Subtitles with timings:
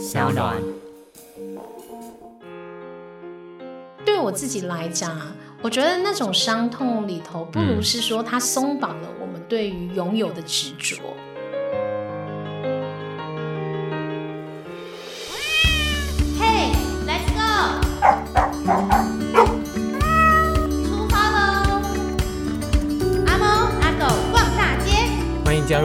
[0.00, 0.56] 小暖。
[4.02, 5.20] 对我自己来讲，
[5.60, 10.96] 我觉得那种伤痛里头，不如是说它松绑了我们对于拥有的执着。
[10.96, 11.29] 嘿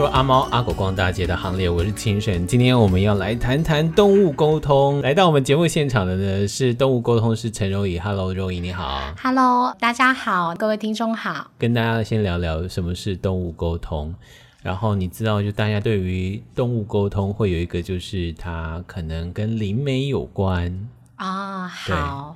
[0.05, 2.45] 入阿猫阿狗逛大街的行列，我是清盛。
[2.45, 5.01] 今天我们要来谈谈动物沟通。
[5.01, 7.97] 来到我们节目现场的呢是动物沟通师陈柔仪。
[7.97, 9.01] Hello，柔仪你好。
[9.19, 11.49] Hello，大家好，各位听众好。
[11.57, 14.13] 跟大家先聊聊什么是动物沟通。
[14.61, 21.67] 然后你知道，就大家对于动物沟通会有一个，就是它可能跟灵媒有关啊。
[21.67, 22.35] 好，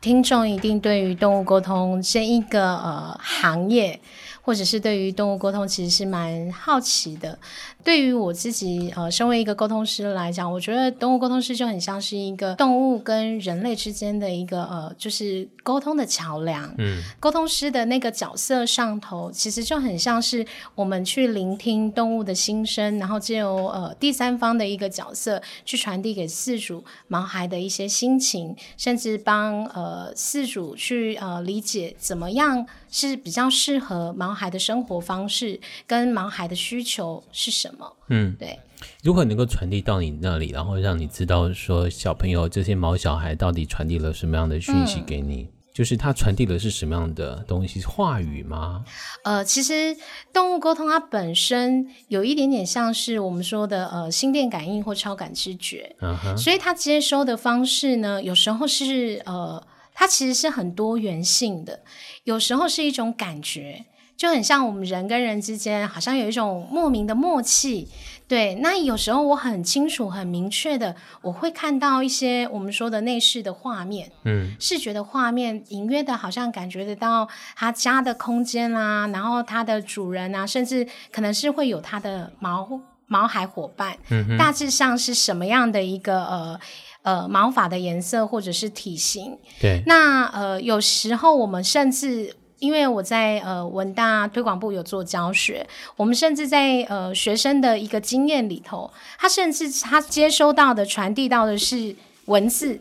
[0.00, 4.00] 听众一定对于动物沟通这一个呃行业。
[4.42, 7.38] 或者是对于动物沟通，其实是蛮好奇的。
[7.82, 16.72] 对于我自己，呃，身为一个沟通师来讲，我觉得动物沟通师就很像是一个动物跟人类之间的一个呃，就是沟通的桥梁。
[16.78, 37.69] 嗯，沟通师的那个角色上头，其实就很像是我们去聆听动物的心声，然后借由呃第三方的一个角色去传递给饲主毛孩的一些心情，甚至帮呃饲主去呃理解怎么样是比较适合毛孩的生活方式，跟毛孩的需求是什么。
[38.08, 38.58] 嗯，对。
[39.02, 47.82] 如果能够传递到你那里，然后让你知道说小朋友这些毛小孩到底传递了什么样的讯息给你，嗯、就是他传递的是什么样的东西？
[47.82, 48.84] 话语吗？
[49.24, 49.94] 呃，其实
[50.32, 55.94] 动物沟通它本身有一点点像是我们说的呃心电感应或超感知觉。
[56.38, 61.80] 所以它接收的方式呢，有时候是呃，它其实是很多元性的，
[62.24, 63.84] 有时候是一种感觉。
[64.20, 67.88] 就很像我们人跟人之间，好像有一种莫名的默契。
[68.28, 77.26] 对，那有时候我很清楚、很明确的，我会看到一些我们说的内饰的画面，嗯，视觉的画面，隐约的，好像感觉得到
[77.56, 82.68] 他家的空间啦、啊，然后他的主人啊，甚至可能是会有他的毛
[83.06, 86.60] 毛孩伙伴，嗯，大致上是什么样的一个呃
[87.04, 89.38] 呃毛发的颜色或者是体型？
[89.58, 92.36] 对，那呃有时候我们甚至。
[92.60, 95.66] 因为我在呃文大推广部有做教学，
[95.96, 102.80] 我们甚至在呃学生的一个经验里头，他甚至他接收到的传递到的是文字，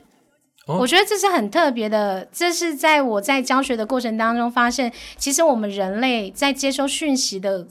[0.67, 2.27] 哦，我觉得这是很特别的。
[2.31, 7.65] 这是在我在教学的过程当中发现，其实我们人类在接收讯息的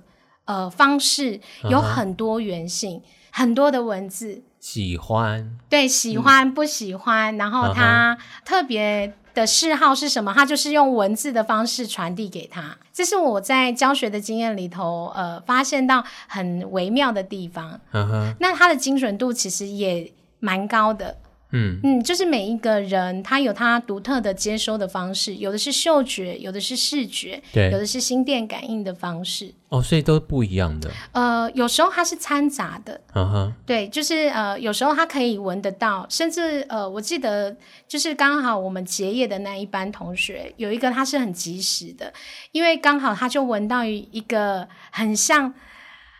[0.47, 1.39] 呃方式
[1.69, 9.13] 有很多元性，嗯，很多的文字，喜欢，对，喜欢不喜欢，嗯，然后他特别。
[9.39, 10.33] 的嗜好是什么？
[10.35, 17.81] 他就是用文字的方式传递给他，这是我在教学的经验里头，呃，发现到很微妙的地方。
[17.93, 18.35] Uh-huh.
[18.41, 21.17] 那他的精准度其实也蛮高的。
[21.51, 29.55] 嗯嗯，就是每一个人他有他独特的接收的方式，有的是嗅觉，有的是视觉，对，有的是心电感应的方式。
[29.71, 30.91] 哦，所以都不一样的。
[31.13, 33.01] 呃，有时候它是掺杂的。
[33.15, 37.57] 嗯哼，对，就是呃，有时候它可以闻得到，甚至呃，我记得
[37.87, 42.13] 就是刚好我们结业的那一班同学有一个他是很及时的，
[42.53, 45.53] 因为刚好他就闻到一个很像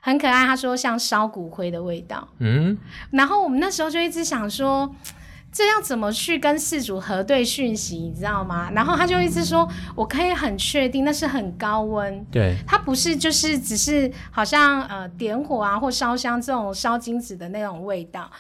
[0.01, 2.29] 很可爱，他说像烧骨灰的味道。
[2.39, 2.79] 嗯，
[3.11, 4.95] 然后我们那时候就一直想说。
[5.51, 8.71] 这要怎么去跟事主核对讯息，你知道吗？
[8.73, 18.31] 然后他就一直说，我可以很确定那是很高温，对，它不是就是只是好像呃点火啊或烧香这种烧金纸的那种味道。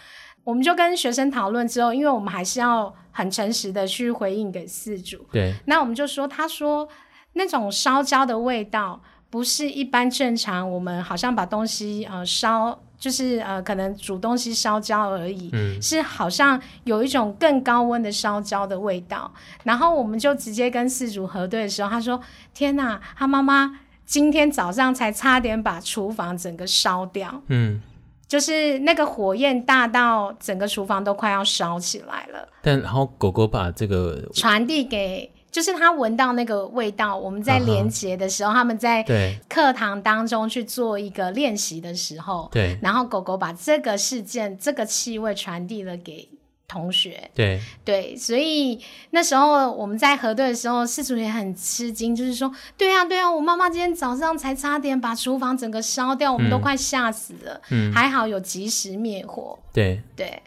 [0.44, 6.88] 我们就跟学生讨论之后，因为我们还是要很诚实的去回应给事主，对，那我们就说，他说
[7.32, 12.82] 那种烧焦的味道不是一般正常，我们好像把东西呃烧。
[12.98, 19.32] 就是呃，可能煮东西烧焦而已，嗯，是好像有一种更高温的烧焦的味道。
[19.62, 22.20] 然后我们就直接跟四主核对的时候，他说
[22.53, 27.81] ：“天哪，他妈妈今天早上才差点把厨房整个烧掉，嗯，
[28.26, 35.30] 就是那个火焰大到整个厨房都快要烧起来了。”但然后狗狗把这个传递给。
[35.59, 38.55] 就是他闻到那个味道，我们在连结的时候，uh-huh.
[38.55, 39.05] 他们在
[39.49, 46.28] 课堂当中去做一个练习的时候，对，然后狗狗把这个事件、这个气味传递了给
[46.69, 47.60] 同学，对。
[47.84, 48.78] 对，所以
[49.10, 60.01] 那时候我们在核对的时候，事主也很吃惊，就是说，对啊对啊，我妈妈今天早上才差点把厨房整个烧掉，我们都快吓死了，嗯，还好有及时灭火，对。
[60.15, 60.41] 对。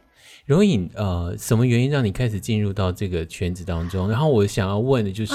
[0.51, 4.09] 柔仪，呃，什么原因让你开始进入到这个圈子当中？
[4.09, 5.33] 然后我想要问的就是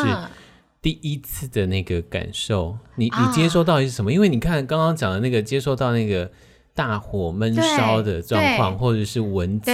[0.83, 4.13] 第一次的那个感受，嗯、你你接收到的是什么？
[4.13, 6.31] 因为你看刚刚讲的那个接收到那个
[6.75, 9.71] 大火闷烧的状况，或者是文字，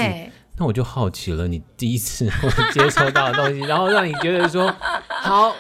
[0.59, 2.31] 那我就好奇了，你第一次
[2.73, 4.73] 接收到的东西，然后让你觉得说
[5.09, 5.53] 好，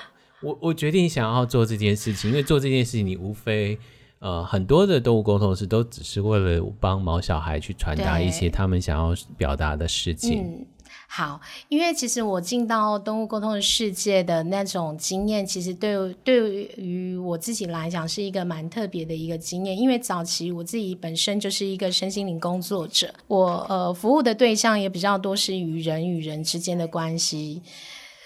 [0.42, 3.76] 我我决定想要做这件事情，因为做这件事情，你无非
[4.22, 10.64] 呃很多的动物沟通师都只是为了帮毛小孩去传达一些他们想要表达的事情。
[11.08, 11.38] 好，
[11.68, 19.76] 因为其实我进到动物沟通的世界的那种经验，其实对对于我自己来讲是一个蛮特别的一个经验。
[19.76, 27.60] 因为早期我自己本身就是一个身心灵工作者，我呃服务的对象也比较多是与人与人之间的关系，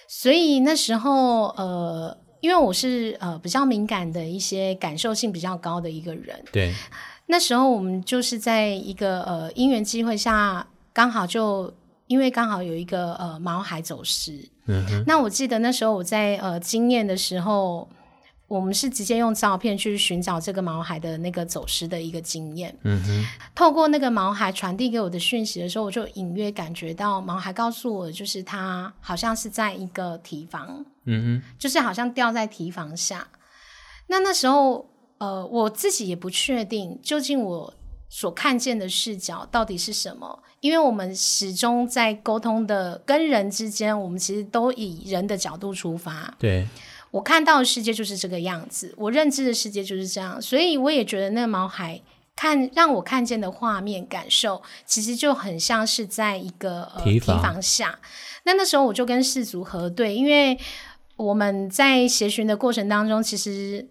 [0.06, 6.72] 所以那时候呃，因为我是呃比较敏感的一些感受性比较高的一个人，对，
[7.26, 11.72] 那时候我们就是在一个呃因缘机会下，刚好就。
[12.08, 17.88] 因为刚好有一个呃毛孩走失，嗯哼，那我记得那时候我在呃经验的时候，
[18.48, 33.26] 我们是直接用照片去寻找这个毛孩的那个走失的一个经验，嗯哼，透过那个毛孩传递给我的讯息的时候，我就隐约感觉到毛孩告诉我，就是他好像是在一个提防，嗯哼，就是好像掉在提防下。
[34.06, 34.88] 那那时候
[35.18, 37.74] 呃我自己也不确定究竟我
[38.08, 40.42] 所看见的视角到底是什么。
[40.60, 46.34] 因为我们始终在沟通的跟人之间，我们其实都以人的角度出发。
[46.38, 46.66] 对，
[47.10, 52.00] 我看到的世界就是这个样子，我认知的世界就是这样，所以我也觉得那个毛孩
[52.34, 57.98] 看让我看见的画面感受，其实就很像是在一个呃提防下。
[58.44, 60.58] 那那时候我就跟饲主核对，因为
[61.16, 63.88] 我们在协寻的过程当中，其实。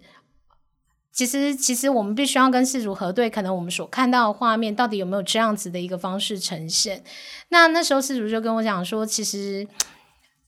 [1.12, 7.02] 其实，其实我们必须要跟饲主核对，可能我们所看到的画面到底有没有这样子的一个方式呈现。
[7.48, 9.66] 那那时候饲主就跟我讲说，其实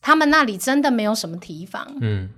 [0.03, 1.97] 他们那里真的没有什么提防。
[2.03, 2.29] 嗯，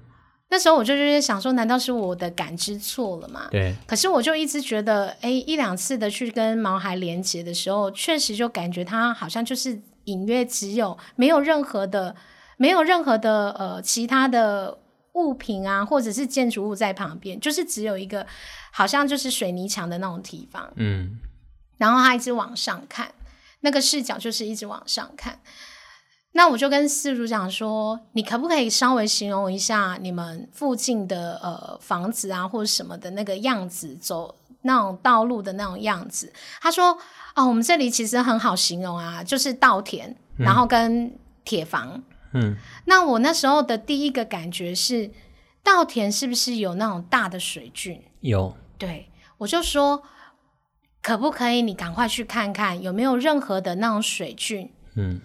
[0.51, 3.49] 那时候我就就是想说，难道是我的感知错了吗？
[3.51, 3.75] 对。
[3.87, 12.15] 可是我就一直觉得，哎，一两次的去跟毛孩连接的时候，确实就感觉他好像就是隐约只有没有任何的，
[12.57, 14.79] 没有任何的呃其他的。
[15.15, 18.25] 物品啊，或者是建筑物在旁边，就是只有一个，
[18.71, 20.73] 好像就是水泥墙的那种地方。
[20.77, 21.19] 嗯，
[21.79, 23.13] 然后他一直往上看，
[23.61, 25.41] 那个视角就是一直往上看。
[26.33, 36.33] 那我就跟四主讲说，你可不可以稍微形容一下你们附近的呃房子啊，或者什么的那个样子，走那种道路的那种样子？
[36.61, 36.97] 他说，
[37.35, 41.13] 哦，我们这里其实很好形容啊，就是稻田，然后跟
[41.45, 42.03] 铁房。
[42.33, 42.55] 嗯，
[42.85, 45.11] 那我那时候的第一个感觉是，
[45.65, 48.01] 稻田是不是有那种大的水菌？
[48.21, 50.05] 有，对，我就说，
[51.03, 54.73] 可不可以你赶快去看看有没有任何的那种水菌？
[54.95, 55.21] 嗯，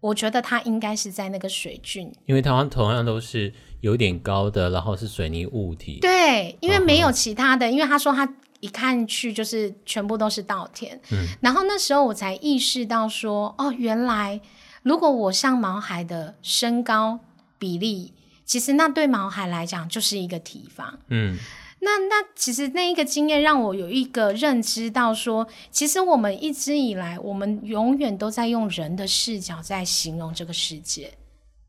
[0.00, 5.98] 我觉得它应该是在那个水郡，因为它同样都是有点高的，然后是水泥物体。
[6.00, 11.00] 对，因为没有其他的，嗯、因为他说他一看去就是全部都是稻田。
[11.12, 14.40] 嗯，然后那时候我才意识到说，哦，原来。
[14.82, 17.20] 如果我像毛孩的身高
[17.58, 18.14] 比例，
[18.46, 20.98] 其实那对毛孩来讲就是一个提防。
[21.08, 21.38] 嗯，
[21.80, 31.12] 那那其实那一个经验让我有一个认知到说，其实我们一直以来，我们永远都在用人的视角在形容这个世界。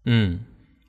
[0.05, 0.39] 嗯，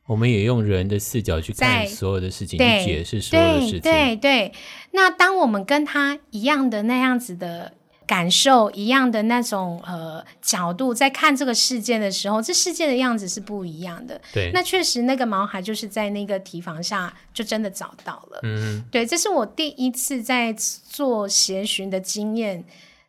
[0.07, 3.81] 我们也用人的视角去看所有的事情，去解释所有的事情。
[3.81, 4.53] 对对对，
[4.91, 7.75] 那当我们跟他一样的那样子的。
[8.13, 14.21] 感受一样的那种呃角度，在看这个世界的时候，这世界的样子是不一样的。
[14.35, 18.41] 对，那确实那个毛孩就是在那个提防下就真的找到了。
[18.43, 22.63] 嗯，对，这是我第一次在做闲寻的经验，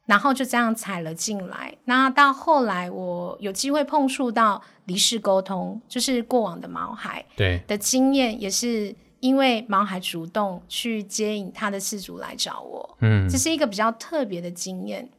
[0.05, 1.75] 然后就这样踩了进来。
[1.83, 8.95] 那到后来我有机会碰触到离世沟通，就是过往的毛孩对的经验也是。
[9.23, 15.09] 因为毛孩主动去接引他的饲主来找我，嗯，这是一个比较特别的经验。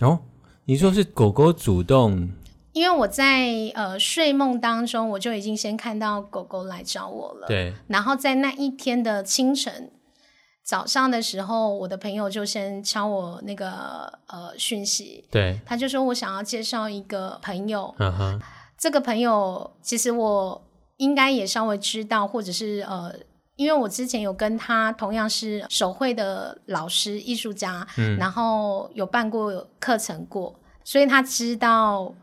[0.00, 0.18] 哦，
[0.64, 2.28] 你说是狗狗主动？
[2.72, 7.46] 因为我在呃睡梦当中，我就已经先看到狗狗来找我了。
[7.46, 7.72] 对。
[7.86, 9.92] 然后在那一天的清晨
[10.64, 17.94] 早上的时候，我的朋友就先敲我那个呃讯息，对，他就说我想要介绍一个朋友。
[18.00, 18.40] 嗯哼。
[18.76, 20.64] 这个朋友其实我
[20.96, 23.14] 应该也稍微知道，或者是呃。
[23.56, 30.54] 因为我之前有跟他同样是手绘的老师、艺术家，嗯，然后有办过课程过，
[30.84, 32.14] 所以他知道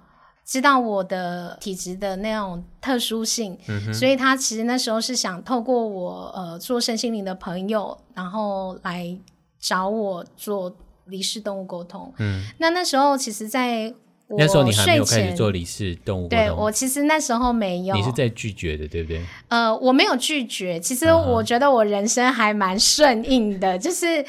[0.43, 9.17] 知道我的体质的那种特殊性，嗯，所以他其实那时候是想透过我呃做身心灵的朋友，然后来
[9.59, 12.12] 找我做离世动物沟通。
[12.17, 13.93] 嗯，那那时候其实，在
[14.38, 17.95] 那时候你还没有开始做离世动物对，我其实那时候没有。
[17.95, 19.19] 你是在拒绝的，对不对？
[19.48, 20.79] 呃，我没有拒绝。
[20.79, 24.24] 其实我觉得我人生还蛮顺应的，就是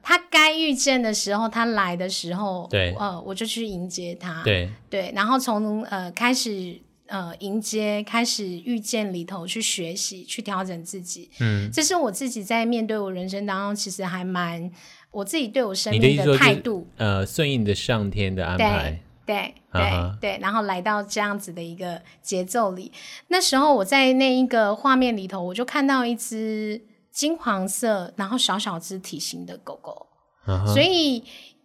[0.00, 14.70] 他该遇见的时候，他来的时候，对，呃，我就去迎接他，对对，然后从呃开始呃迎接，开始遇见里头去学习，去调整自己，嗯，这是我自己在面对我人生当中，其实还蛮
[15.10, 19.00] 我自己对我生命的态度，呃，顺应的上天的安排。
[19.24, 20.18] 对对、uh huh.
[20.18, 22.90] 对，然后来到这样子的一个节奏里，
[23.28, 30.06] 那时候我在那一个画面里头，我就看到一只金黄色，然后小小只体型的狗狗。
[30.46, 30.72] Uh huh.
[30.72, 31.22] 所以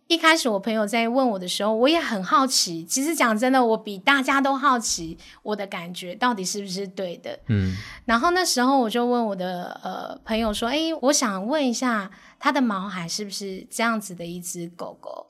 [0.08, 2.86] 一开始我朋友在问我的时候，我也很好奇。
[2.86, 7.40] 其实讲真的，我比大家都好奇我的感觉到底是不是对的。
[7.48, 7.76] 嗯。
[8.06, 12.10] 然后那时候我就问我的呃朋友说：“哎，我想问一下，
[12.40, 15.27] 它的毛孩是不是这样子的一只狗狗？”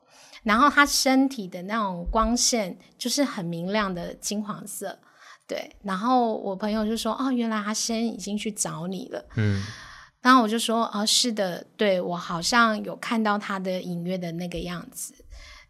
[0.47, 4.97] 然后它身体的那种光线就是很明亮的金黄色，
[5.45, 5.75] 对。
[5.83, 9.61] 然后我朋友就说：“哦，原来他先已经去找你了。”嗯。
[10.21, 15.13] 然后我就说：“哦，是的，对，我好像有看到他的隐约的那个样子。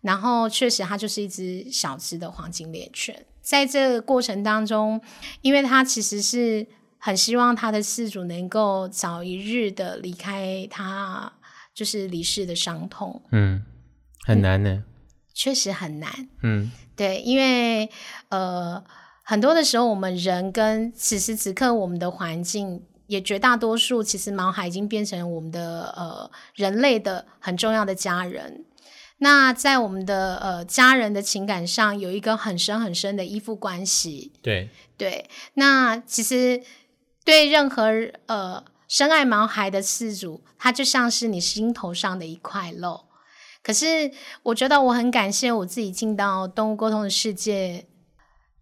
[0.02, 3.26] 然后确实，它就是一只小只的黄金猎犬。
[3.42, 5.02] 在这个过程当中，
[5.42, 6.66] 因为他其实是
[7.00, 11.34] 很希望他的饲主能够早一日的离开他，
[11.74, 13.64] 就是离世的伤痛。”嗯。
[14.28, 14.84] 很难呢，
[15.34, 16.28] 确实很难。
[16.44, 17.90] 嗯，对，因为
[18.28, 18.84] 呃，
[19.24, 28.66] 很多的时候，我们人跟此时此刻我们的环境，也绝大多数其实毛孩已经变成我们的呃人类的很重要的家人。
[29.20, 34.34] 那在我们的呃家人的情感上，有一个很深很深的依附关系。
[34.42, 36.62] 对对，那其实
[37.24, 37.90] 对任何
[38.28, 43.07] 呃深爱毛孩的饲主，他就像是你心头上的一块肉。
[43.68, 44.10] 可是，
[44.44, 47.86] 我觉得我很感谢我自己进到动物沟通的世界，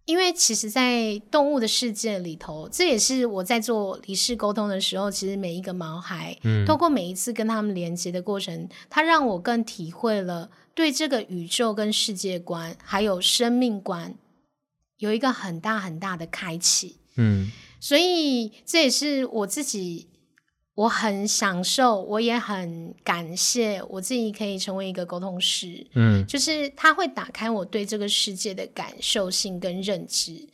[0.04, 14.16] 因为其实，在动物的世界里头，这也是我在做离世沟通的时候，其实每一个毛孩，嗯，透过每一次跟他们连接的过程，它让我更体会了对这个宇宙跟世界观，还有生命观，
[14.98, 20.08] 有一个很大很大的开启，嗯，所以这也是我自己。
[20.76, 25.86] 我很享受，我也很感谢我自己可以成为一个沟通师。
[25.94, 30.46] 嗯，就是他会打开我对这个世界的感受性跟认知。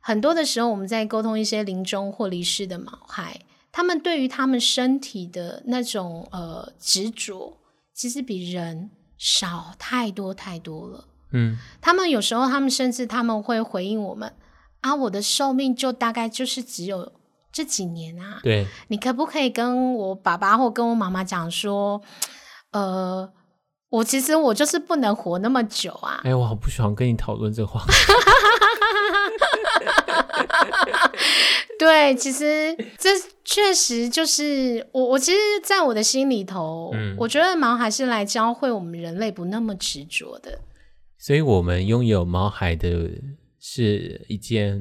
[0.00, 3.40] 很多的时候，我们在沟通一些临终或离世的毛孩，
[3.70, 7.56] 他们对于他们身体的那种呃执着，
[7.94, 11.04] 其实比人少太多太多了。
[11.30, 14.34] 嗯，他们有时候，他们甚至他们会回应我们
[14.80, 17.12] 啊，我的寿命就大概就是只有。
[17.52, 22.00] 这几年啊，对，你可不可以跟我爸爸或跟我妈妈讲说，
[22.70, 23.30] 呃，
[23.90, 26.22] 我其实我就是不能活那么久啊。
[26.24, 27.84] 哎，我好不喜欢跟你讨论这话。
[31.78, 33.10] 对，其实这
[33.44, 40.60] 确实就是我，我其实，在我的心里头，嗯，我觉得毛孩是来教会我们人类不那么执着的。
[41.18, 43.10] 所以，我们拥有毛孩的
[43.58, 44.80] 是一件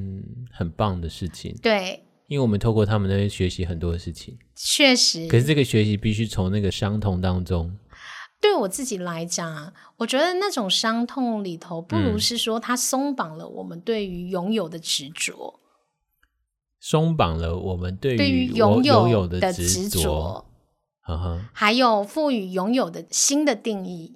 [0.54, 1.54] 很棒的事情。
[1.62, 2.06] 对。
[2.32, 5.28] 因为我们透过他们那边学习很多的事情，确实。
[5.28, 7.78] 可是这个学习必须从那个伤痛当中。
[8.40, 15.60] 对我自己来讲，我觉得那种伤痛里头，不如是说它松绑了我们对于拥有的执着，
[16.80, 20.46] 松绑了我们对于拥有的执着，
[21.02, 24.16] 呵呵，还有赋予拥有的新的定义。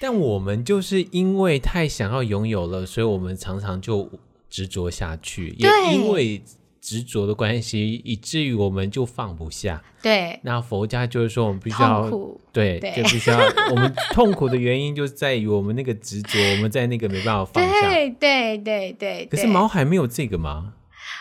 [0.00, 4.08] 但我们就是因为太想要拥有了，所以我们常常就
[4.48, 6.44] 执着下去，对也因为。
[6.86, 9.82] 执着的关系，以至于我们就放不下。
[10.00, 13.36] 对，那佛家就是说，我们必须要苦，对，对就必须要。
[13.70, 17.88] 我们痛苦的原因就在于我们那个执着，我们在那个没办法放下。
[17.90, 19.26] 对对对对。
[19.26, 20.74] 可是毛孩没有这个吗？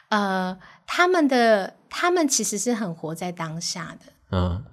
[0.10, 0.56] 呃，
[0.86, 4.14] 他们的他们其实是很活在当下的。
[4.34, 4.64] 嗯。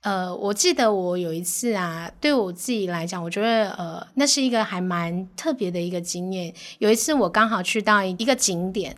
[0.00, 6.54] 呃，我记得我有一次啊，对我自己来讲，我觉得呃，那是一个还蛮特别的一个经验。
[6.78, 8.96] 有一次我刚好去到一个景点。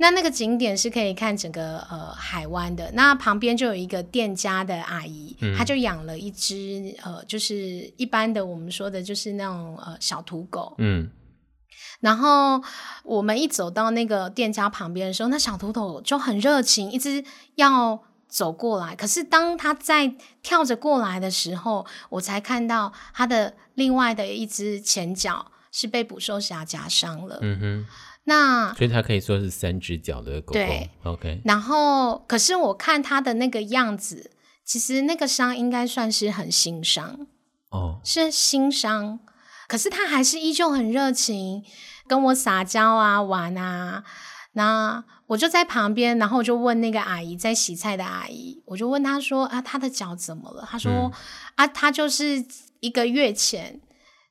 [0.00, 11.10] 那那个景点是可以看整个呃海湾的，那旁边就有一个店家的阿姨，嗯、她就养了一只呃，就是一般的我们说的就是那种呃小土狗，嗯，
[11.98, 12.62] 然后
[13.02, 17.24] 我们一走到那个店家旁边的时候，那小土狗就很热情，一直
[17.56, 27.86] 要走过来，可是当它在跳着过来的时候，我才看到它的另外的一只前脚是被捕兽夹夹伤了，嗯哼。
[28.28, 30.52] 那所以它可以说是三只脚的狗狗。
[30.52, 31.40] 对，OK。
[31.46, 34.30] 然后，可是我看它的那个样子，
[34.66, 37.26] 其实那个伤应该算是很新伤
[37.70, 39.18] 哦，是新伤。
[39.66, 41.64] 可是它还是依旧很热情，
[42.06, 44.04] 跟我撒娇啊、玩啊。
[44.52, 50.68] 那我就在旁边，然后我就问那个阿姨在洗菜的阿姨，我就问她说啊，她的脚怎么了？
[50.70, 51.12] 她说、嗯、
[51.54, 52.44] 啊，她就是
[52.80, 53.80] 一个月前。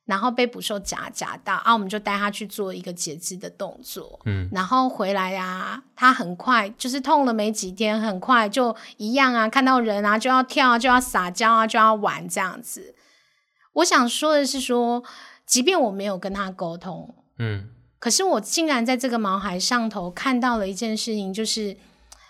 [0.08, 4.18] 然后被捕兽夹夹到啊，我们就带他去做一个截肢的动作。
[4.24, 12.94] 嗯，然后回来呀、啊，他很快就是痛了没几天，很快就一样啊，看到人啊就要跳啊，就要撒娇啊，就要玩这样子。
[13.74, 15.04] 我想说的是说，
[15.44, 21.76] 即便我没有跟他沟通，嗯，可是我竟然在这个毛孩上头看到了一件事情，就是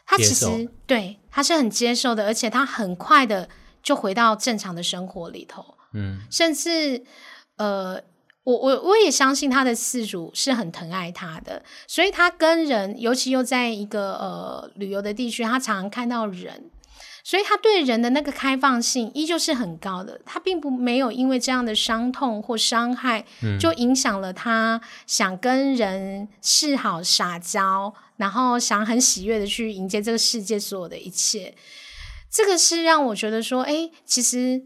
[0.04, 3.48] 他其实对他是很接受的，而且他很快的
[3.84, 7.04] 就回到正常的生活里头，嗯，甚至。
[7.58, 8.02] 呃，
[8.44, 16.70] 我我我也相信他的饲主是很疼爱他的，所以他跟人，尤其又在一个呃旅游的地区，他常常看到人，
[17.22, 20.18] 所以他对人的那个开放性依旧是很高的。
[20.24, 23.26] 他并不没有因为这样的伤痛或伤害，
[23.60, 31.54] 就影响了他想跟人示好、撒娇，然后想很喜悦的去迎接这个世界所有的一切。
[32.30, 34.62] 这个是让我觉得说，哎，其实。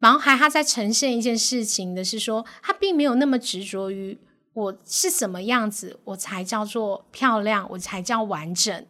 [0.00, 4.16] 毛孩他在呈现一件事情的是说，他并没有那么执着于
[4.52, 8.86] 我是什么样子，我才叫做漂亮，我才叫完整，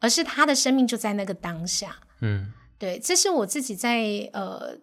[0.00, 1.98] 而是他的生命就在那个当下。
[2.22, 4.78] 嗯，对，这是我自己在呃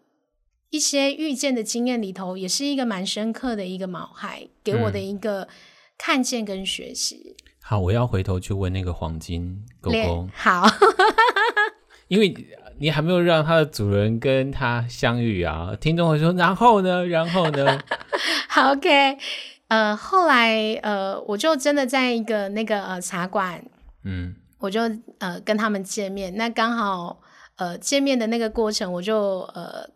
[0.69, 5.47] 一些遇见的经验里头，也是一个蛮深刻的一个毛孩给我的一个
[5.97, 7.35] 看见跟学习。
[7.37, 7.49] 嗯。
[7.61, 10.29] 好，我要回头去问那个黄金狗狗。
[10.31, 10.67] 好，
[12.07, 12.35] 因为。
[12.79, 15.75] 你还没有让它的主人跟它相遇啊？
[15.79, 17.05] 听众会说，然后呢？
[17.07, 17.79] 然后呢？
[18.49, 19.17] 好，OK，
[19.67, 23.63] 呃，后来呃，我就真的在一个那个呃茶馆，
[24.03, 24.81] 嗯，我就
[25.19, 26.35] 呃跟他们见面。
[26.35, 27.19] 那刚好
[27.57, 29.89] 呃见面的那个过程，我就呃。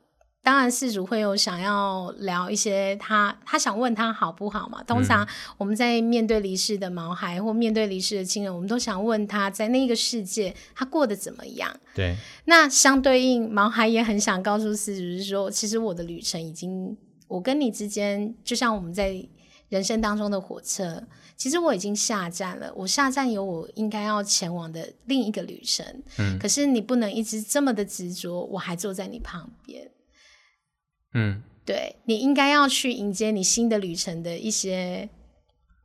[0.43, 4.83] 当然，饲主会有想要聊一些他他想问他好不好嘛？
[4.83, 5.25] 通常
[5.57, 11.73] 我们在面对离世的毛孩或面对离世的亲人，我们都想问他在那个世界他过得怎么样？
[11.95, 12.17] 对。
[12.43, 16.97] 那相对应，毛孩也很想告诉饲主是说，其实我的旅程已经，
[17.29, 19.25] 我跟你之间，就像我们在
[19.69, 21.01] 人生当中的火车，
[21.37, 22.69] 其实我已经下站了。
[22.75, 25.85] 我下站有我应该要前往的另一个旅程。
[26.19, 26.37] 嗯。
[26.37, 29.89] 可是你不能一直这么的执着，我还坐在你旁边。
[31.13, 35.09] 嗯，对，你应该要去迎接你新的旅程的一些。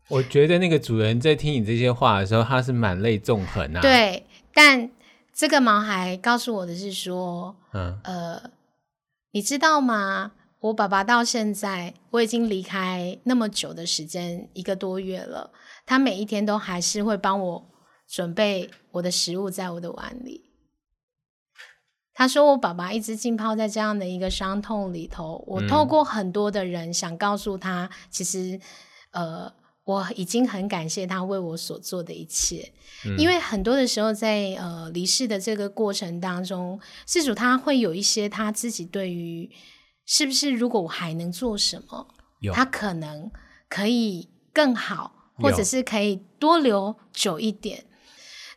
[0.08, 3.80] 我觉得那个主人在听你这些话的时候，他是满泪纵横啊。
[3.82, 4.90] 对，但
[5.34, 8.50] 这个毛孩告诉我的是说，嗯呃，
[9.32, 10.32] 你知道吗？
[10.60, 15.52] 我爸爸到现在我已经离开那么久的时间，一个多月了，
[15.86, 17.70] 他每一天都还是会帮我
[18.08, 20.47] 准备我的食物在我的碗里。
[22.18, 25.40] 他说：“我爸爸一直浸泡在这样的一个伤痛里头。
[25.46, 28.58] 我透过很多的人想告诉他，其实，
[29.12, 29.52] 呃，
[29.84, 32.72] 我已经很感谢他为我所做的一切。
[33.16, 39.48] 因为很多的时候在，在呃离世的这个过程当中，事主他会有一些他自己对于
[40.04, 42.08] 是不是如果我还能做什么，
[42.52, 43.30] 他可能
[43.68, 47.84] 可以更好，或者是可以多留久一点。”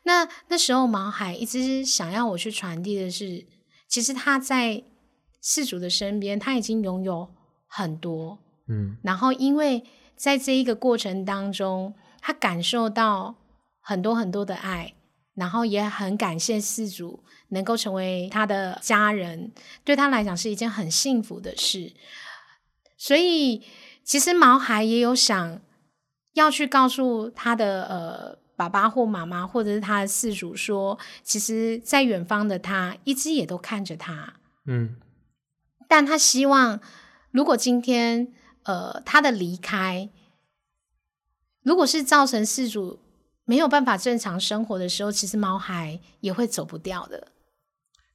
[0.04, 3.46] 那那时候，毛孩一直想要我去传递的是，
[3.88, 4.84] 其实他在
[5.44, 7.30] 世主的身边，他已经拥有
[7.68, 9.84] 很多，嗯，然后因为
[10.16, 13.36] 在这一个过程当中，他感受到
[13.80, 14.96] 很多很多的爱，
[15.36, 19.52] 然后也很感谢四主能够成为他的家人，
[19.84, 21.94] 对他来讲是一件很幸福的事。
[22.98, 23.62] 所以，
[24.04, 25.62] 其实毛孩也有想
[26.34, 28.41] 要去告诉他的呃。
[28.62, 34.36] 爸爸或妈妈，或者是他的事主说，其实，在远方的他，一直也都看着他。
[34.68, 34.98] 嗯，
[35.88, 36.80] 但他希望，
[37.32, 40.10] 如果今天，呃，他的离开，
[41.64, 43.00] 如果是造成事主
[43.46, 47.30] 没有办法正常生活的时候，其实毛孩也会走不掉的。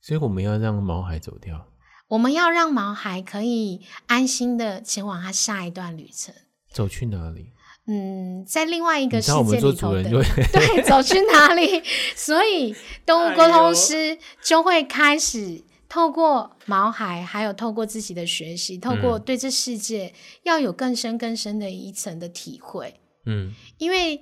[0.01, 1.67] 所以我们要让毛孩走掉。
[2.07, 6.33] 我们要让毛孩可以安心的前往他下一段旅程。
[6.71, 7.53] 走去哪里？
[7.89, 10.03] 嗯，在另外一个世界里头的，
[10.53, 11.81] 对，走去哪里？
[12.17, 22.95] 所以动物沟通师就会开始透过毛孩，还有透过自己的学习，透过对这世界要有更深更深的一层的体会。
[23.25, 24.21] 嗯，因为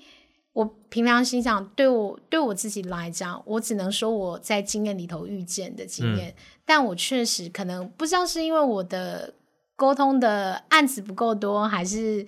[0.52, 6.34] 我平良心想，对我对我自己来讲，我只能说我在经验里头遇见的经验，嗯，
[6.66, 9.32] 但我确实可能不知道是因为我的
[9.74, 12.26] 沟通的案子不够多，还是。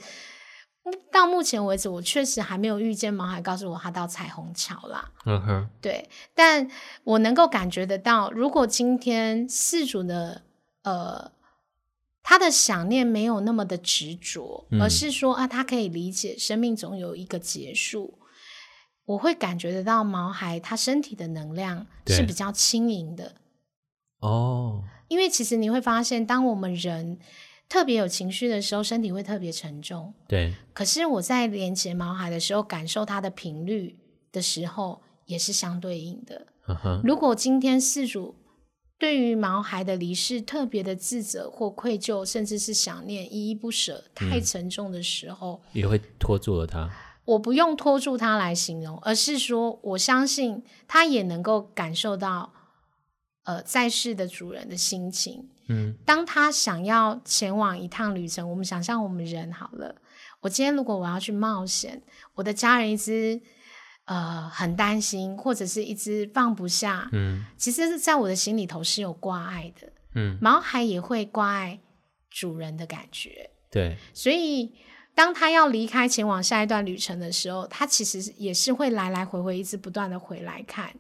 [1.11, 5.11] 到目前为止，我确实还没有遇见毛孩告诉我他到彩虹桥啦。
[5.25, 6.69] 嗯哼，对，但
[7.05, 10.43] 我能够感觉得到，如果今天饲主的
[10.83, 11.33] 呃
[12.23, 18.19] 他的想念没有那么的执着，而是说啊，他可以理解生命总有一个结束。
[19.05, 23.37] 我会感觉得到毛孩他身体的能量是比较轻盈的。
[24.19, 27.19] 哦，因为其实你会发现，当我们人
[27.69, 30.15] 特别有情绪的时候，身体会特别沉重。
[30.29, 30.55] 对。
[30.73, 33.99] 可是我在连接毛孩的时候，感受它的频率
[34.31, 36.47] 的时候，也是相对应的。
[36.67, 37.01] Uh-huh.
[37.05, 38.35] 如果今天事主
[38.99, 46.91] 对于毛孩的离世特别的自责或愧疚，甚至是想念、依依不舍、太沉重的时候，嗯、也会拖住了他。
[47.25, 52.53] 我不用拖住他来形容，而是说，我相信他也能够感受到，
[53.43, 55.49] 呃，在世的主人的心情。
[55.69, 59.95] 嗯，当他想要前往一趟旅程，我们想象我们人好了，
[60.41, 62.03] 我今天如果我要去冒险，
[62.35, 63.41] 我的家人一直。
[64.09, 67.09] 呃，很担心，或者是一直放不下。
[67.11, 69.93] 嗯，其实是在我的心里头是有挂碍的。
[70.15, 71.81] 嗯，毛孩也会挂碍
[72.31, 73.51] 主人的感觉。
[73.69, 74.73] 对，所以
[75.13, 80.95] 当他要离开前往下一段旅程的时候，他其实也是会来来回回，一直不断的回来看。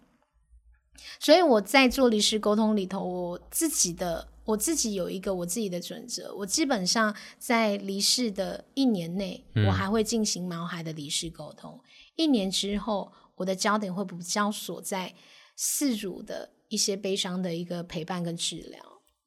[1.21, 11.79] 所以我在做离世沟通里头，我自己的我自己有一个我自己的准则，我基本上在离世的一年内，嗯，我还会进行毛孩的离世沟通。
[12.15, 15.13] 一年之后，我的焦点会比较锁在
[15.57, 18.81] 四主的一些悲伤的一个陪伴跟治疗。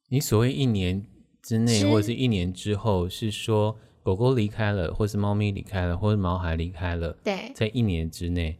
[0.08, 1.06] 你所谓一年
[1.42, 7.12] 之内，或者是一年之后，是说狗狗离开了，或是猫咪离开了，或是毛孩离开了？
[7.22, 8.58] 对，在一年之内，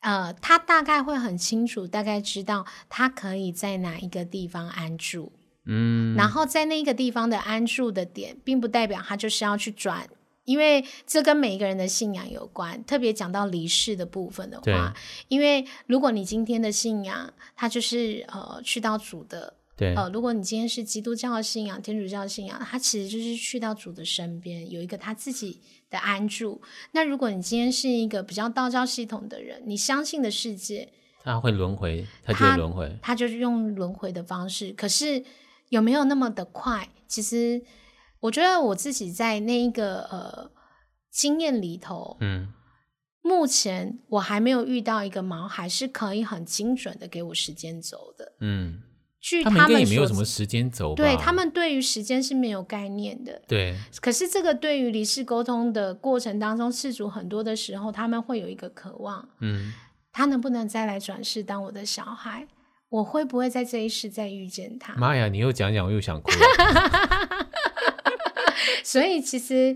[0.00, 5.32] 呃，他大概会很清楚，大概知道他可以在哪一个地方安住。
[5.66, 10.08] 嗯，然后在那一个地方的安住的点，并不代表他就是要去转。
[10.44, 14.92] 因为这跟每一个人的信仰有关，特别讲到离世的部分的话，
[15.28, 26.60] 因为如果你今天的信仰，它就是呃去到主的，对，呃，如果你今天是基督教的信仰、天主教的信仰，它其实就是去到主的身边，有一个他自己的安住。
[26.90, 30.88] 那如果你今天是一个比较道教系统的人，你相信的世界，
[31.22, 34.72] 他会轮回，他就会轮回，他就是用轮回的方式。
[34.72, 35.22] 可是
[35.72, 36.88] 有没有那么的快？
[37.08, 37.62] 其实。
[38.22, 40.48] 我觉得我自己在那一个呃
[41.10, 42.52] 经验里头，嗯，
[43.20, 48.80] 目前我还没有遇到一个毛孩是可以很精准的给我时间轴的，嗯，
[49.20, 53.76] 据他们，他们也没有什么时间轴，对他们对于时间是没有概念的，对。
[54.00, 59.72] 可是这个对于离世沟通的过程当中，事主很多的时候他们会有一个渴望，嗯，
[60.12, 62.46] 他能不能再来转世当我的小孩？
[62.92, 64.94] 我会不会在这一世再遇见他？
[64.96, 66.30] 妈呀，你又讲讲，我又想哭。
[68.84, 69.74] 所以，其实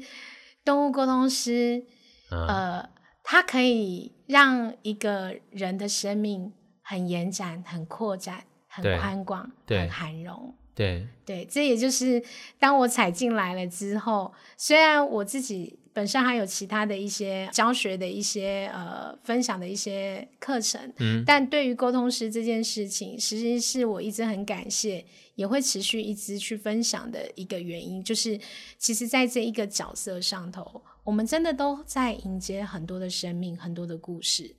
[0.63, 1.83] 动物沟通师，
[2.31, 2.91] 嗯，呃，
[3.25, 6.53] 它可以让一个人的生命
[6.83, 10.55] 很延展、很扩展、很宽广、很涵容。
[10.75, 12.23] 对对，这也就是
[12.59, 25.07] 当我踩进来了之后，虽然我自己本身还有其他的一些教学的一些呃分享的一些课程，嗯，但对于沟通师这件事情，实际是我一直很感谢。
[25.37, 28.41] 也会持续一直去分享的一个原因，就是
[28.79, 34.57] 其实在这一个角色上头，我们真的都在迎接很多的生命，很多的故事。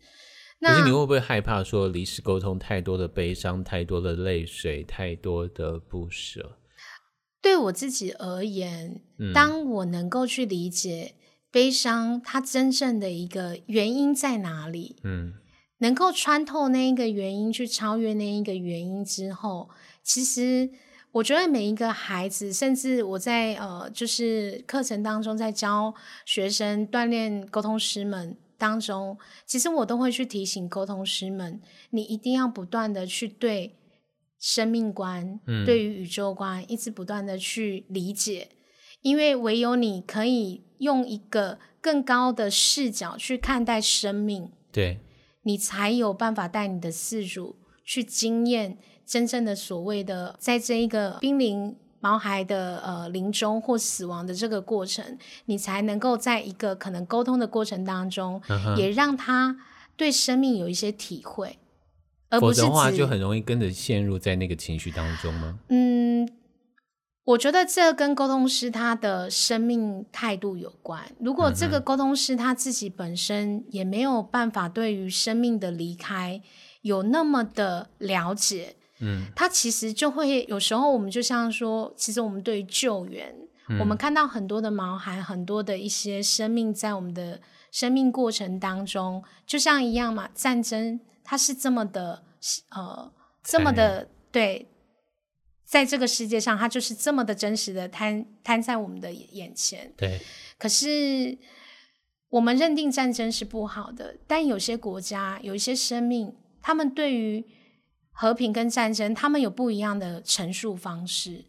[0.59, 6.59] 那可是你会不会害怕说离世沟通太多的悲伤，太多的泪水，太多的不舍？
[7.41, 11.15] 对我自己而言，嗯，当我能够去理解
[11.57, 15.33] 悲伤它真正的一个原因在哪里，嗯，
[15.79, 19.67] 能够穿透那一个原因，去超越那一个原因之后。
[20.03, 20.69] 其实，
[21.13, 25.95] 我觉得每一个孩子，甚至我在呃，就是课程当中在教
[26.27, 29.17] 学生锻炼沟通师们当中，
[29.47, 33.73] 其实我都会去提醒沟通师们，你一定要不断的去对
[34.37, 38.49] 生命观、嗯、对于宇宙观，一直不断的去理解，
[39.01, 44.99] 因为唯有你可以用一个更高的视角去看待生命，对，
[45.43, 48.77] 你才有办法带你的饲主去经验。
[49.05, 59.57] 真正的所谓的，在这一个濒临毛孩的呃临终或死亡的这个过程，你才能够在一个可能沟通的过程当中，嗯、也让他
[59.95, 61.57] 对生命有一些体会，
[62.27, 65.57] 而不是否则的话就很容易跟着陷入在那个情绪当中吗？
[65.69, 66.27] 嗯，
[67.27, 71.03] 我觉得这跟沟通师他的生命态度有关。
[71.19, 76.41] 如果这个沟通师他自己本身也没有办法对于生命的离开
[76.83, 78.77] 有那么的了解。
[78.99, 83.35] 嗯，他其实就会有时候，我们就像说，其实我们对于救援，
[83.67, 92.23] 嗯，我们看到很多的毛孩，很多的一些生命在我们的生命过程当中，就像一样嘛，战争它是这么的
[92.71, 93.11] 呃，
[93.43, 94.67] 这么的对，
[95.67, 99.91] 在这个世界上，它就是这么的真实的摊摊在我们的眼前。
[99.97, 100.17] 对，
[100.57, 101.37] 可是
[102.29, 107.43] 我们认定战争是不好的，但有些国家有一些生命，他们对于
[108.11, 111.43] 和平跟战争，他们有不一样的陈述方式。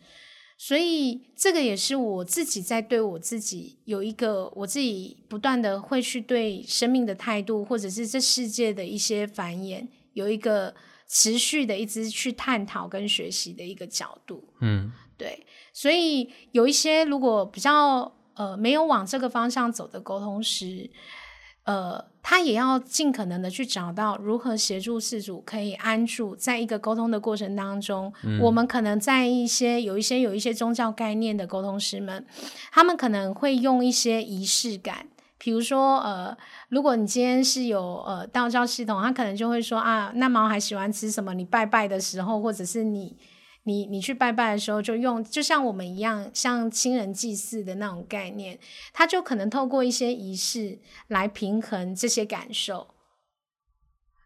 [0.60, 10.74] 所以这个也是我自己在对我自己有一个我自己不断的会去对生命的态度，或者是这世界的一些繁衍，有一个
[11.08, 14.44] 持续的一直去探讨跟学习的一个角度。
[14.60, 15.44] 嗯，对。
[15.72, 18.14] 所以有一些如果比较。
[18.38, 20.88] 呃，没有往这个方向走的沟通师，
[21.64, 28.12] 呃，他也要尽可能的去找到如何协助事主可以安住在一个沟通的过程当中。
[28.22, 32.24] 嗯、我们可能在一些有一些有一些宗教概念的沟通师们，
[32.70, 36.36] 他们可能会用一些仪式感，比如说，呃，
[36.68, 41.32] 如果你今天是有呃道教系统，他可能就会说啊，那毛孩喜欢吃什么？
[41.34, 43.16] 你拜拜的时候，或者是你。
[43.64, 48.58] 你你去拜拜的时候，就用就像我们一样，像亲人祭祀的那种概念，
[48.94, 52.86] 他就可能透过一些仪式来平衡这些感受。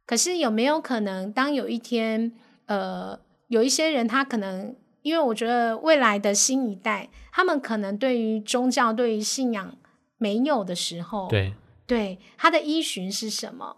[0.07, 2.31] 可是有没有可能，当有一天，
[2.67, 9.77] 呃，有一些人他可能，因为我觉得未来的新一代，他们可能对于宗教、对于信仰
[10.23, 11.55] 没有的时候，对
[11.87, 13.77] 对，他的依循是什么？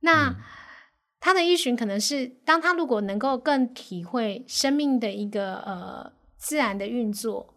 [0.00, 0.28] 那。
[0.30, 0.36] 嗯
[1.18, 7.52] 他的依循可能是，当他如果能够更体会生命的一个呃自然的运作，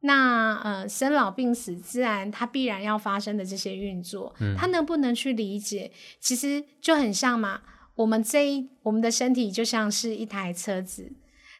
[0.00, 5.90] 那呃生老病死自然它必然要发生的这些运作，嗯，他能不能去理解？
[6.20, 7.62] 其实就很像嘛，
[7.94, 11.10] 我们这一我们的身体就像是一台车子，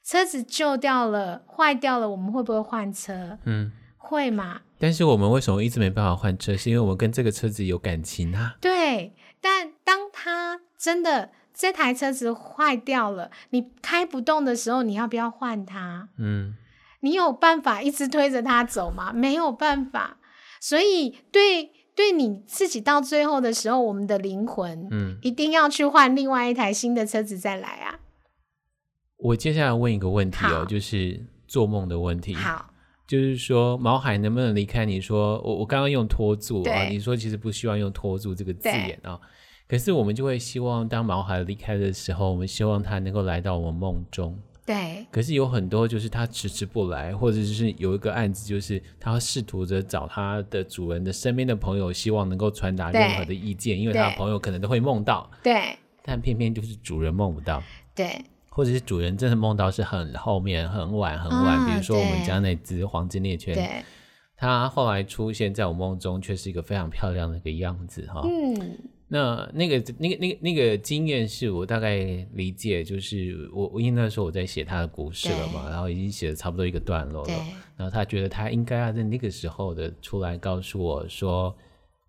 [0.05, 3.39] 车子旧掉了、坏掉了，我们会不会换车？
[3.45, 3.73] 嗯，
[4.05, 4.61] 会嘛？
[4.79, 6.57] 但是我们为什么一直没办法换车？
[6.57, 8.57] 是因为我们跟这个车子有感情啊。
[8.61, 11.31] 对，但当他真的。
[11.57, 16.09] 这台车子坏掉了，你开不动的时候，你要不要换它？
[16.19, 16.57] 嗯，
[16.99, 19.13] 你有办法一直推着它走吗？
[19.13, 20.17] 没有办法。
[20.61, 28.01] 所以，对对你自己到最后的时候，我们的灵魂，嗯，一定要去换另外一台新的车子再来啊。
[29.19, 32.35] 我接下来问一个问题哦，就是做梦的问题。
[32.35, 32.74] 好，
[33.07, 34.85] 就是说毛海能不能离开？
[34.85, 39.21] 你说我我刚刚用拖住啊，你说其实不希望用拖住这个字眼啊。
[39.67, 44.39] 可是我们就会希望，当毛海离开的时候，我们希望他能够来到我们梦中。
[44.67, 45.07] 对。
[45.11, 55.31] 可是有很多就是他迟迟不来，或者是有一个案子，就是他试图着找他的主人的身边的朋友，希望能够传达任何的意见，因为他的朋友可能都会梦到。
[55.43, 55.77] 对。
[56.03, 57.63] 但偏偏就是主人梦不到。
[57.95, 58.23] 对。
[58.55, 63.53] 或者是主人真的梦到是很后面、很晚、很晚，啊、比如说我们家那只黄金猎犬。
[63.55, 63.69] 对。
[64.37, 68.23] 他后来出现在我梦中，却是一个非常漂亮的一个样子，哈。
[68.25, 68.79] 嗯。
[69.07, 71.97] 那那个那个那个那个经验是我大概
[72.33, 77.35] 理解，就是我我因为那时候我在写他的故事了嘛，然后已经写了差不多一个段落了，
[77.77, 81.55] 然后他觉得他应该要在那个时候的出来告诉我说，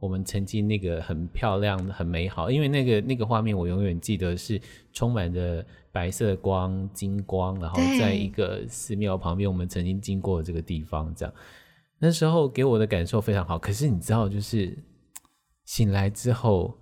[0.06, 4.62] 我们曾经那个很漂亮、很美好，因为那个那个画面我永远记得是
[4.94, 11.36] 充满着白色光、金光，然后在一个寺庙旁边，我们曾经经过这个地方，这样
[12.00, 13.58] 那时候给我的感受非常好。
[13.58, 14.78] 可是你知道，就是
[15.66, 16.78] 醒来之后。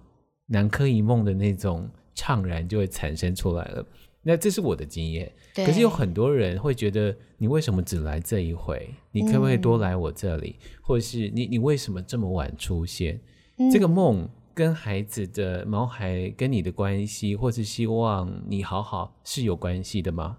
[0.45, 3.83] 南柯一梦的那种怅然就会产生出来了，
[4.23, 5.31] 那这是我的经验。
[5.53, 8.89] 可是有很多人会觉得，你为什么只来这一回？
[9.11, 10.57] 你可不可以多来我这里？
[10.63, 13.21] 嗯、或者是你你为什么这么晚出现？
[13.57, 20.37] 嗯、这个梦跟孩子的毛孩跟你的关系，或是希望你好好是有关系的吗？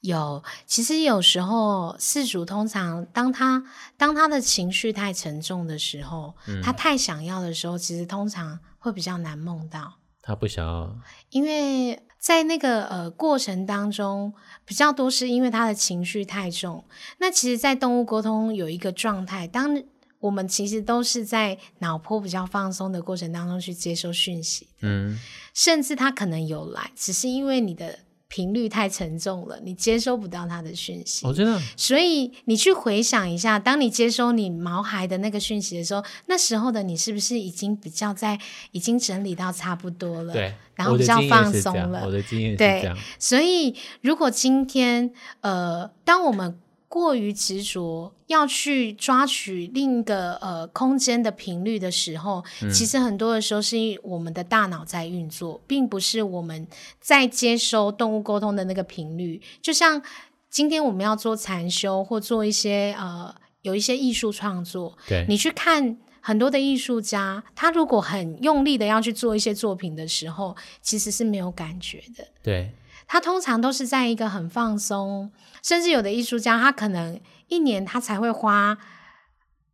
[0.00, 3.64] 有，其实有时候事主通常当他
[3.96, 8.58] 当他的情绪太沉重的时候，嗯、他太想要的时候，其实通常。
[8.78, 10.96] 会比较难梦到，他不想要，
[11.30, 14.34] 因为在那个呃过程当中
[14.64, 16.84] 比较多是因为他的情绪太重。
[17.18, 19.80] 那其实，在动物沟通有一个状态，当
[20.18, 25.16] 我们其实都是在脑波比较放松的过程当中去接收讯息，嗯，
[25.54, 28.00] 甚至他可能有来，只是因为你的。
[28.28, 31.26] 频率太沉重了，你接收不到他的讯息。
[31.26, 31.58] 我知道。
[31.76, 38.38] 所以你去回想一下，当你接收你毛孩的那个讯息的时候，那时候的你是不是已经比较在，
[38.72, 40.32] 已经整理到差不多了？
[40.32, 40.54] 对。
[40.74, 42.04] 然后比较放松了。
[42.04, 42.94] 我的经验是这样。
[42.94, 43.02] 对。
[43.18, 45.10] 所以如果今天，
[45.40, 46.58] 呃，当我们
[46.96, 56.66] 过于执着要去抓取另一个呃空间的频率的时候，嗯，其实很多的时候是我们的大脑在运作，并不是我们
[56.98, 59.42] 在接收动物沟通的那个频率。
[59.60, 60.00] 就像
[60.48, 72.26] 今天我们要做禅修或做一些呃有一些艺术创作，对，你去看很多的艺术家，他如果很用力的要去做一些作品的时候，其实是没有感觉的。
[72.42, 72.72] 对。
[73.06, 75.30] 他通常都是在一个很放松，
[75.62, 78.76] 甚至有的艺术家，他可能一年他才会花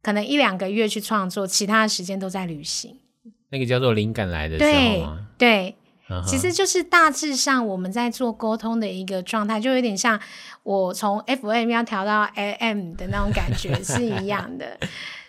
[0.03, 2.99] 可能一两个月去创作，其他的时间都在旅行。
[3.51, 5.27] 那个叫做灵感来的时候吗？
[5.39, 5.77] 对，
[6.09, 6.25] 对，uh.
[6.27, 10.21] 其实就是大致上我们在做沟通的一个状态，就有点像
[10.63, 14.79] 我从 FM 要调到 AM 的那种感觉 是一样的。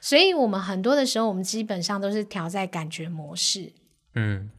[0.01, 3.73] 所以我们很多的时候，我们基本上都是调在感觉模式。
[4.15, 4.49] 嗯。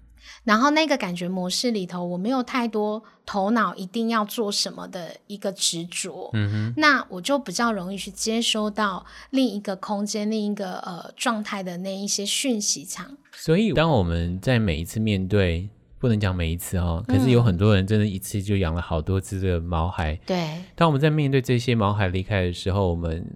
[0.44, 13.16] 然后那个感觉模式里头，我没有太多头脑一定要做什么的一个执着，嗯哼，那我就比较容易去接收到另一个空间、另一个呃状态的那一些讯息场。
[13.32, 20.14] 所以，当我们在每一次面对，不能讲每一次哦，可是有很多人真的一次就养了好多只的毛孩。
[20.26, 23.26] 对、嗯，当我们在面对这些毛孩离开的时候，我们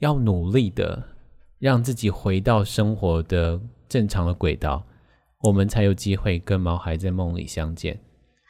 [0.00, 1.02] 要努力的
[1.58, 4.84] 让自己回到生活的正常的轨道。
[5.44, 8.00] 我们才有机会跟毛孩在梦里相见，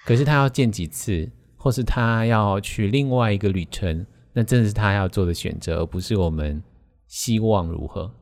[0.06, 6.62] 可是他要见几次，或是他要去另外一个旅程，那真是他要做的选择，而不是我们
[7.06, 8.14] 希望如何。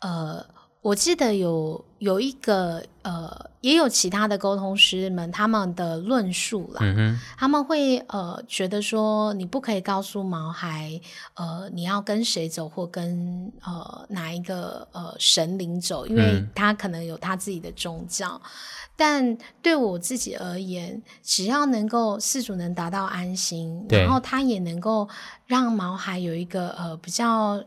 [0.00, 0.51] 呃。
[0.82, 11.00] 我记得有有一个呃，也有其他的沟通师们，他们的论述啦，嗯、他们会呃觉得说，你不可以告诉毛孩，
[11.34, 18.28] 呃，你要跟谁走或跟呃哪一个呃神灵走，因为他可能有他自己的宗教。
[18.42, 18.50] 嗯、
[18.96, 25.08] 但对我自己而言，只要能够事主能达到安心，然后他也能够
[25.46, 27.62] 让毛孩有一个呃比较，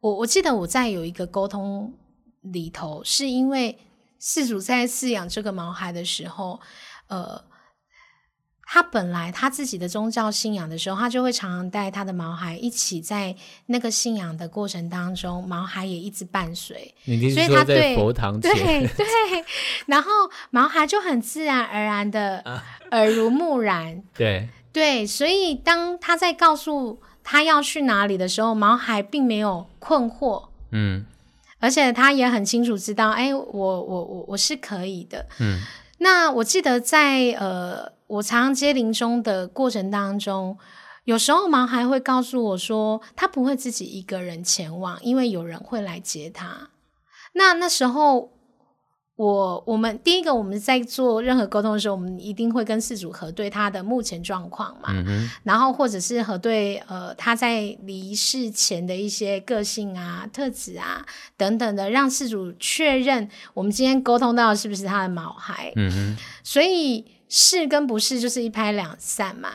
[0.00, 1.92] 我我记得我在有一个沟通。
[2.42, 3.78] 里头是因为
[4.20, 6.60] 饲主在饲养这个毛孩的时候，
[7.08, 7.44] 呃，
[8.62, 13.34] 他本来他自己的宗教信仰的时候，他就会常常带他的毛孩一起在
[13.66, 16.94] 那个信仰的过程当中，毛孩也一直伴随。
[17.04, 19.06] 所以他对佛堂 对对，
[19.86, 20.10] 然后
[20.50, 22.42] 毛孩就很自然而然的
[22.90, 24.02] 耳濡目染。
[24.14, 30.48] 对对，所以当他在告诉他要去哪里的时候，毛孩并没有困惑。
[30.72, 31.06] 嗯。
[31.58, 35.26] 而且他也很清楚知道，哎，我我我我是可以的。
[35.40, 35.60] 嗯，
[35.98, 40.56] 那我记得在呃，我常常接临终的过程当中，
[41.04, 46.70] 有时候毛孩会告诉我说，他不会自己一个人前往，因为有人会来接他。
[47.34, 48.32] 那那时候。
[49.18, 61.04] 我我们第一个，我们在做任何沟通的时候，我们一定会跟事主核对他的目前状况嘛，嗯、然后或者是核对呃他在离世前的一些个性啊、特质啊
[61.36, 65.72] 等等的，让事主确认我们今天沟通到的是不是他的毛孩。
[65.74, 69.50] 嗯，所以是跟不是就是一拍两散嘛。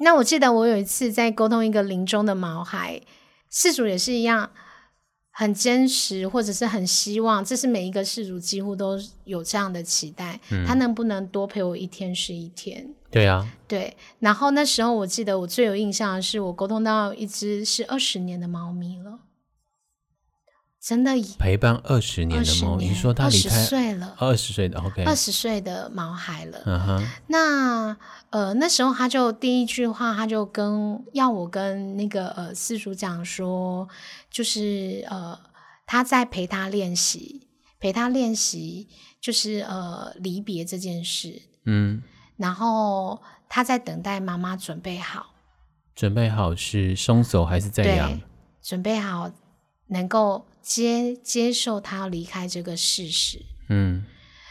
[0.00, 3.00] 那我记得我有一次在沟通一个临终的毛孩，
[3.48, 4.50] 事主也是一样。
[5.38, 10.40] 很坚持，或者是很希望，这是每一个事主几乎都有这样的期待。
[10.50, 12.88] 嗯、他能不能多陪我一天是一天？
[13.10, 13.94] 对啊，对。
[14.18, 19.18] 然后那时候我记得我最有印象的是，我沟通到一只是二十年的猫咪了。
[20.86, 26.62] 真的陪伴二十年的猫，你说他离开二十岁了，二十岁的 OK，二十岁的毛孩了。
[26.64, 27.96] 嗯哼，那
[28.30, 33.88] 呃那时候他就第一句话，他就跟要我跟那个呃四叔讲说，
[34.30, 35.36] 就是呃
[35.86, 37.48] 他在陪他练习，
[37.80, 38.86] 陪他练习，
[39.20, 41.42] 就是呃离别这件事。
[41.64, 42.00] 嗯，
[42.36, 45.34] 然后他在等待妈妈准备好，
[45.96, 48.20] 准备好是松手还是在养？
[48.62, 49.28] 准备好
[49.88, 50.46] 能够。
[50.66, 54.04] 接接受他要离开这个事实，嗯，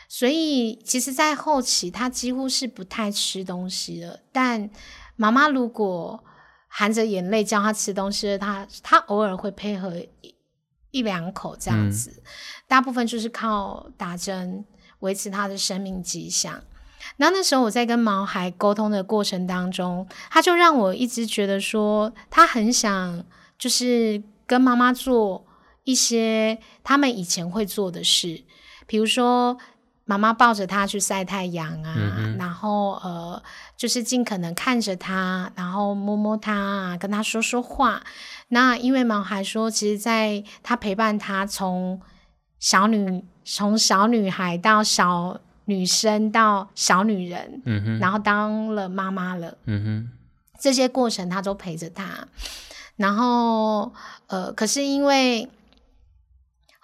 [0.08, 4.21] 所以其实，在后期他几乎是不太吃东西了。
[4.32, 4.69] 但
[5.17, 6.23] 妈妈如果
[6.69, 10.34] 含着眼泪叫他吃东西，他他偶尔会配合一
[10.91, 12.23] 一两口这样子，嗯、
[12.65, 14.63] 大部分就是靠打针
[14.99, 16.63] 维持他的生命迹象。
[17.17, 23.25] 然后那时候我在跟毛孩沟通的过程当中，他就让我一直觉得说，他很想
[23.60, 25.45] 就是跟妈妈做。
[25.85, 28.43] 一些他们以前会做的事，
[28.85, 29.57] 比如说
[30.03, 31.95] 妈妈抱着他去晒太阳啊，
[32.37, 33.41] 然后呃，
[33.77, 38.03] 就是尽可能看着他，然后摸摸他，跟他说说话。
[38.49, 41.99] 那因为毛孩说，其实在他陪伴他从
[42.59, 50.09] 小女从小女孩到小女生到小女人，嗯哼，然后当了妈妈了，嗯哼，
[50.59, 52.27] 这些过程他都陪着他。
[52.95, 53.91] 然后
[54.27, 55.49] 呃，可是因为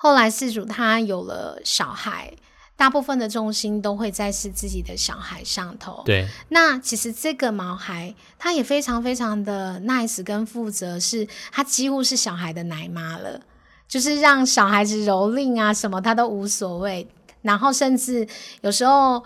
[0.04, 2.34] 后来事主他有了小孩，
[2.76, 6.02] 大部分的重心都会在是自己的小孩上头。
[6.04, 13.42] 对，那其实这个毛孩他也非常非常的 nice 跟负责，是他几乎是小孩的奶妈了，
[13.88, 17.08] 就是让小孩子蹂躏啊什么他都无所谓，
[17.44, 18.28] 然后甚至
[18.62, 19.24] 有时候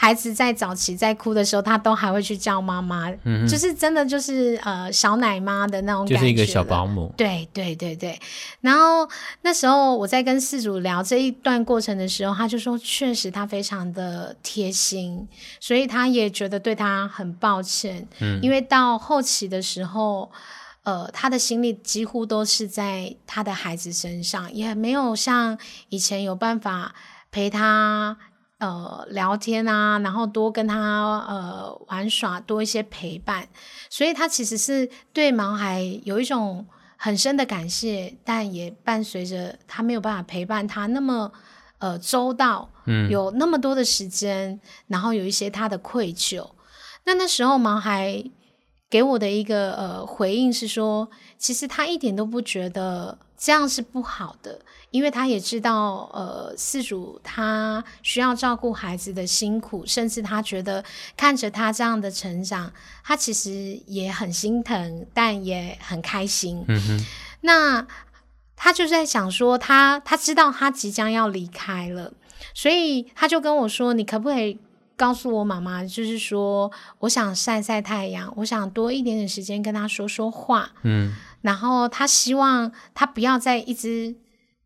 [0.00, 7.12] 孩子在早期在哭的时候，他都还会去叫妈妈，嗯，就是真的就是呃小奶妈的那种感觉，就是一个小保姆。
[7.16, 8.16] 对对对对。
[8.60, 9.08] 然后
[9.42, 15.26] 那时候我在跟四主聊这一段过程的时候，他就说，确实他非常的贴心，
[15.58, 20.30] 所以他也觉得对他很抱歉，嗯，因为到后期的时候，
[20.84, 26.94] 呃，他的心力几乎都是在他的孩子身上，也没有像以前有办法
[27.32, 28.16] 陪他。
[28.58, 30.76] 呃，聊天啊，然后多跟他
[31.28, 33.48] 呃玩耍，多一些陪伴，
[33.88, 41.32] 所以他其实是对毛孩有一种很深的感谢，但也伴随着他没有办法陪伴他那么
[41.78, 46.44] 呃周到，嗯，有那么多的时间，然后有一些他的愧疚。
[47.04, 48.24] 那那时候毛孩
[48.90, 54.60] 给我的一个呃回应是说，其实他一点都不觉得这样是不好的。
[54.90, 60.82] 因为他也知道，呃，四主他需要照顾孩子的辛苦，甚至他觉得
[61.14, 62.72] 看着他这样的成长，
[63.04, 66.64] 他其实也很心疼，但也很开心。
[66.68, 67.06] 嗯哼。
[67.42, 67.86] 那
[68.56, 72.10] 他就在想说他，他他知道他即将要离开了，
[72.54, 74.58] 所以他就跟我说：“你可不可以
[74.96, 81.14] 告诉我妈妈，就是说，我想晒晒太阳，我想多一点点时间跟他说说话。”嗯。
[81.40, 84.16] 然后他希望他不要再一直。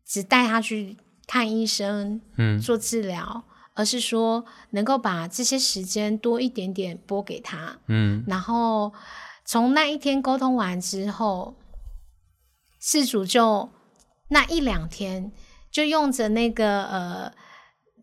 [0.05, 8.93] 只带他去看医生，嗯，做治疗，而是说能够把这些时间多一点点拨给他，嗯，然后
[9.45, 11.55] 从那一天沟通完之后，
[12.79, 13.71] 事主就
[14.27, 15.31] 那一两天
[15.71, 17.33] 就用着那个呃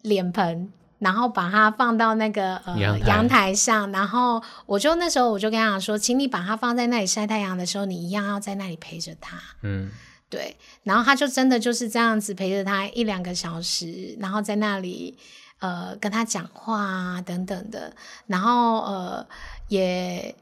[0.02, 9.90] 脸盆，然后把它放到那个呃阳台，上，然后我就那时候我就跟他说，请你把它放在那里晒太阳的时候，你一样要在那里陪着它，嗯。
[10.28, 15.18] 对，然后他就真的就是这样子陪着他一两个小时，然后在那里
[15.58, 17.92] 呃跟他讲话啊等等的，
[18.28, 19.26] 然后呃
[19.66, 20.32] 也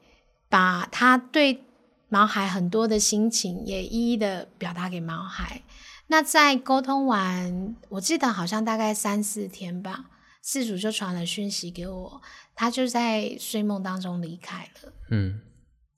[0.51, 1.65] 把他对
[2.11, 5.63] 毛孩很多的心情也一一的表达给毛孩。
[6.09, 10.05] 那在沟通完，我记得好像大概三四天吧，
[10.49, 12.23] 饲主就传了讯息给我，
[12.55, 14.93] 他就在睡梦当中离开了。
[15.11, 15.43] 嗯。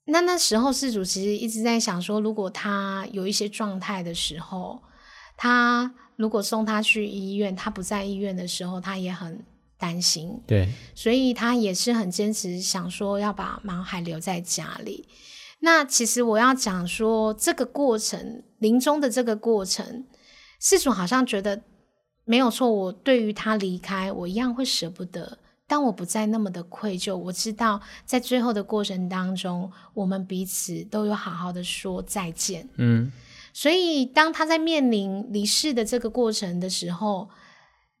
[0.05, 4.81] 那那时候，事主其实一直在想说，如果他有一些状态的时候，
[5.37, 9.45] 他如果送他去医院，他不在医院的时候，他也很
[9.77, 10.41] 担心。
[10.45, 15.07] 对，所以他也是很坚持，想说要把毛孩留在家里。
[15.59, 20.05] 那其实我要讲说，这个过程，临终的这个过程，
[20.59, 21.61] 事主好像觉得
[22.25, 22.71] 没有错。
[22.71, 25.37] 我对于他离开，我一样会舍不得。
[25.67, 32.67] 但我不再那么的愧疚，我知道在最后的过程当中，我们彼此都有好好的说再见。
[32.75, 33.09] 嗯，
[33.53, 37.29] 所以当他在面临离世的这个过程的时候，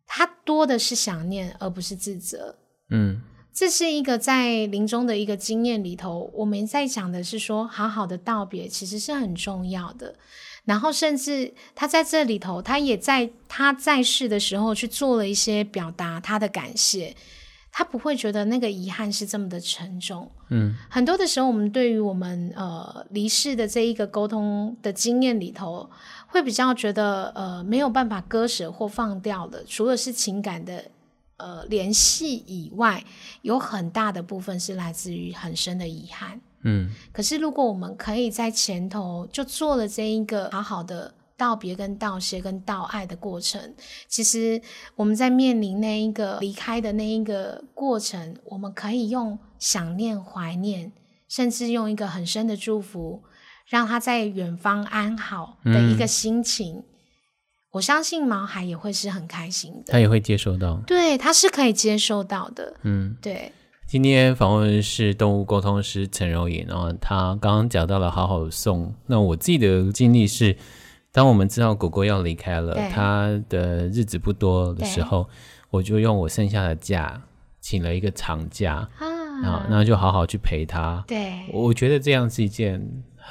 [0.05, 2.57] 他多的是想念，而不是自责。
[2.89, 3.21] 嗯，
[3.53, 10.15] 这是一个在临终的一个经验里头，我们在讲的是说，好好的道别其实是很重要的。
[10.65, 17.15] 然后，甚至他在这里头，他也在他在世的时候去做了一些表达他的感谢。
[17.73, 20.29] 他不会觉得那个遗憾是这么的沉重。
[20.49, 25.89] 嗯，很多的时候，我们对于我们呃离世的这一个沟通的经验里头，
[26.27, 30.83] 会比较觉得呃没有办法割舍或放掉的，除了是情感的
[31.37, 33.01] 呃联系以外，
[33.41, 36.41] 有很大的部分是来自于很深的遗憾。
[36.63, 41.13] 嗯，可是如果我们可以在前头就做了这一个好好的。
[41.37, 43.73] 道别、跟道谢、跟道爱的过程，
[44.07, 44.61] 其实
[44.95, 50.91] 我们在面临那一个离开的那一个过程，我们可以用想念、怀念，
[51.27, 53.23] 甚至用一个很深的祝福，
[53.67, 56.75] 让他在远方安好的一个心情。
[56.75, 56.83] 嗯、
[57.71, 62.75] 我相信毛孩也会是很开心的，他也会接受到，对，他是可以接受到的。
[62.83, 63.51] 嗯，对。
[63.91, 70.55] 今天访问的是动物沟通师陈柔颖，然后他刚刚讲到了好好送，那我自己的经历是。
[71.11, 75.27] 当我们知道狗狗要离开了，它的日子不多的时候，
[75.69, 77.21] 我就用我剩下的假
[77.59, 81.03] 请了一个长假，啊，然后就好好去陪它。
[81.05, 82.81] 对，我觉得这样是一件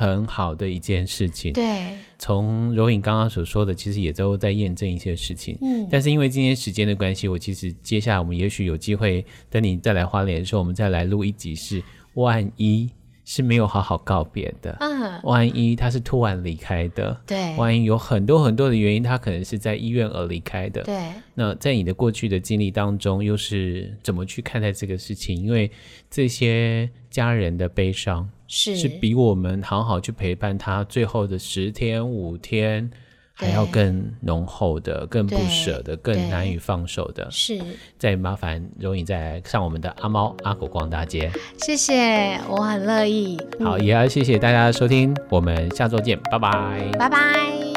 [0.01, 1.53] 很好的一件事情。
[1.53, 5.59] 对，从柔颖刚刚所说的，其实也都在验证一些事情。
[5.61, 11.82] 嗯，但是因为今天时间的关系，我其实接下来我们也许有机会等你再来花莲的时候，我们再来录一集是
[12.14, 12.88] 万一。
[13.22, 14.76] 是没有好好告别的。
[14.80, 20.82] 嗯，万一他是突然离开的，对，万一有很多很多的原因，他可能是在医院而离开的。
[20.82, 25.36] 对，那在你的过去的经历当中，又是怎么去看待这个事情？
[25.36, 25.70] 因为
[26.11, 32.90] 这些家人的悲伤是是比我们好好去陪伴他最后的十天五天
[33.32, 37.26] 还要更浓厚的、更不舍的、更难以放手的。
[37.30, 37.59] 是，
[37.96, 41.30] 再麻烦容易再来上我们的阿猫阿狗逛大街。
[41.59, 43.38] 谢谢，我很乐意。
[43.61, 47.70] 好，也要谢谢大家的收听，我们下周见，拜拜，拜拜。